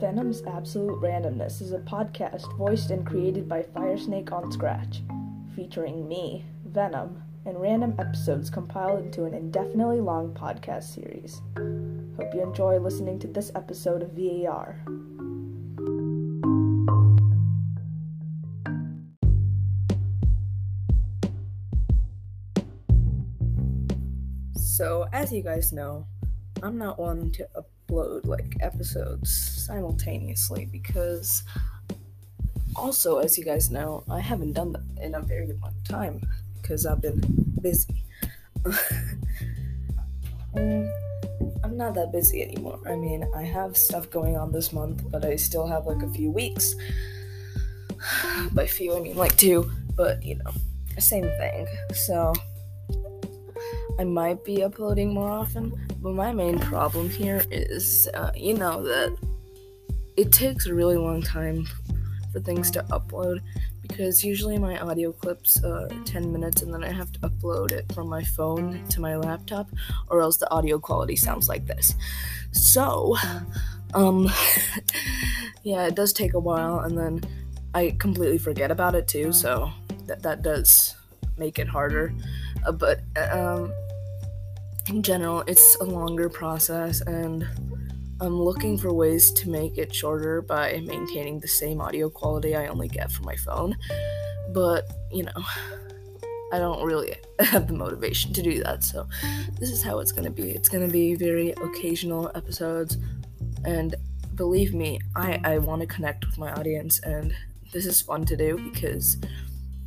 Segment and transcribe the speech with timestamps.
[0.00, 5.02] Venom's Absolute Randomness is a podcast voiced and created by Firesnake on Scratch,
[5.54, 11.42] featuring me, Venom, and random episodes compiled into an indefinitely long podcast series.
[12.16, 14.80] Hope you enjoy listening to this episode of VAR.
[24.56, 26.08] So, as you guys know,
[26.64, 27.48] I'm not one to
[27.88, 29.30] upload like episodes
[29.66, 31.42] simultaneously because
[32.76, 36.20] also as you guys know i haven't done that in a very long time
[36.60, 37.20] because i've been
[37.60, 38.02] busy.
[41.64, 42.78] I'm not that busy anymore.
[42.86, 46.10] I mean i have stuff going on this month but i still have like a
[46.10, 46.74] few weeks.
[48.52, 50.52] By few i mean like two but you know
[50.98, 51.66] same thing.
[51.92, 52.32] So
[53.98, 58.82] I might be uploading more often, but my main problem here is, uh, you know,
[58.82, 59.16] that
[60.16, 61.66] it takes a really long time
[62.32, 63.40] for things to upload
[63.82, 67.92] because usually my audio clips are 10 minutes and then I have to upload it
[67.92, 69.68] from my phone to my laptop
[70.08, 71.94] or else the audio quality sounds like this.
[72.50, 73.16] So,
[73.92, 74.30] um,
[75.62, 77.22] yeah, it does take a while and then
[77.74, 79.70] I completely forget about it too, so
[80.06, 80.96] that, that does
[81.36, 82.14] make it harder.
[82.66, 83.72] Uh, but, um,
[84.88, 87.46] in general, it's a longer process, and
[88.20, 92.66] I'm looking for ways to make it shorter by maintaining the same audio quality I
[92.66, 93.76] only get from my phone.
[94.52, 95.44] But, you know,
[96.52, 99.06] I don't really have the motivation to do that, so
[99.58, 100.50] this is how it's gonna be.
[100.50, 102.98] It's gonna be very occasional episodes,
[103.64, 103.94] and
[104.34, 107.34] believe me, I, I want to connect with my audience, and
[107.72, 109.16] this is fun to do because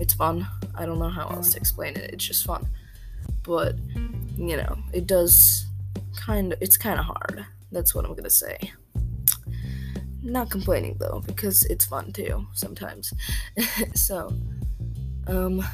[0.00, 0.46] it's fun.
[0.74, 2.66] I don't know how else to explain it, it's just fun.
[3.42, 3.76] But
[4.36, 5.66] you know, it does
[6.16, 7.44] kind of, it's kind of hard.
[7.72, 8.58] That's what I'm gonna say.
[10.22, 13.12] Not complaining though, because it's fun too sometimes.
[13.94, 14.32] so,
[15.26, 15.64] um,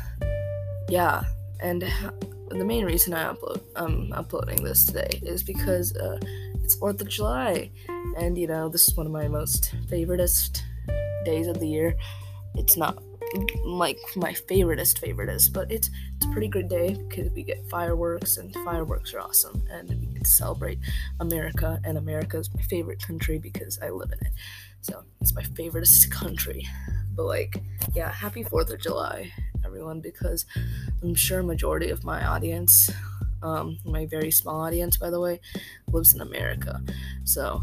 [0.88, 1.22] yeah,
[1.60, 1.82] and
[2.48, 6.18] the main reason I upload, I'm uploading this today is because uh,
[6.62, 7.70] it's Fourth of July,
[8.16, 10.62] and you know this is one of my most favoritist
[11.24, 11.96] days of the year.
[12.54, 13.02] It's not
[13.64, 18.36] like my favoriteest favoriteest, but it's it's a pretty good day because we get fireworks
[18.36, 20.78] and fireworks are awesome and we get to celebrate
[21.20, 24.32] America and America is my favorite country because I live in it.
[24.80, 26.66] So it's my favoriteest country.
[27.14, 27.62] But like,
[27.94, 29.32] yeah, happy Fourth of July,
[29.64, 30.44] everyone, because
[31.02, 32.90] I'm sure majority of my audience,
[33.42, 35.40] um, my very small audience by the way,
[35.90, 36.80] lives in America.
[37.24, 37.62] So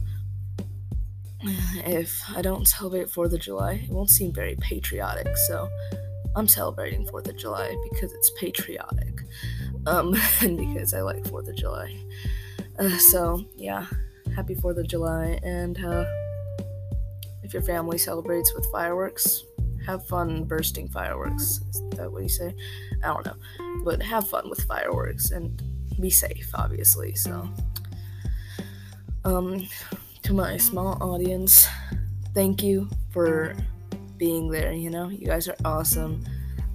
[1.44, 5.36] if I don't celebrate 4th of July, it won't seem very patriotic.
[5.48, 5.70] So
[6.36, 9.22] I'm celebrating 4th of July because it's patriotic.
[9.86, 11.96] Um, and because I like 4th of July.
[12.80, 13.86] Uh, so, yeah,
[14.36, 15.40] happy 4th of July.
[15.44, 16.06] And uh,
[17.44, 19.44] if your family celebrates with fireworks,
[19.86, 21.60] have fun bursting fireworks.
[21.70, 22.56] Is that what you say?
[23.04, 23.84] I don't know.
[23.84, 25.62] But have fun with fireworks and
[26.00, 27.16] be safe, obviously.
[27.16, 27.50] So,
[29.26, 29.68] um,
[30.24, 31.68] to my small audience,
[32.34, 33.56] thank you for
[34.18, 34.72] being there.
[34.72, 36.24] You know, you guys are awesome,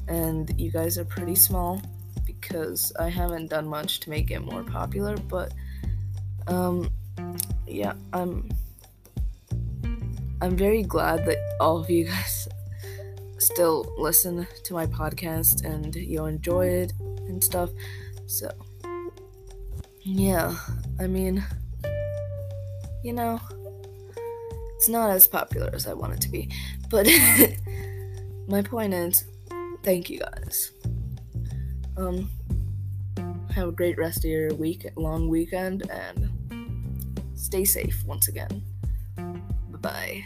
[0.06, 1.80] and you guys are pretty small
[2.26, 5.52] because I haven't done much to make it more popular, but
[6.46, 6.90] um,
[7.66, 8.48] yeah, I'm
[10.40, 12.48] I'm very glad that all of you guys
[13.38, 16.92] still listen to my podcast and you enjoy it
[17.28, 17.70] and stuff.
[18.26, 18.50] So,
[20.02, 20.54] yeah,
[21.00, 21.44] I mean,
[23.02, 23.40] you know,
[24.76, 26.50] it's not as popular as I want it to be.
[26.90, 27.08] But
[28.48, 29.24] my point is,
[29.82, 30.72] thank you guys.
[31.96, 32.30] Um,
[33.54, 38.62] have a great rest of your week, long weekend, and stay safe once again.
[39.16, 40.24] Bye bye.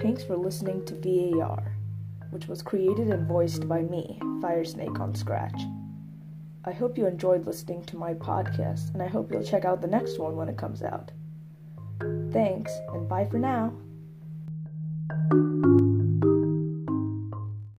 [0.00, 1.74] Thanks for listening to VAR
[2.34, 5.62] which was created and voiced by me, Firesnake on Scratch.
[6.64, 9.86] I hope you enjoyed listening to my podcast, and I hope you'll check out the
[9.86, 11.12] next one when it comes out.
[12.32, 13.72] Thanks, and bye for now.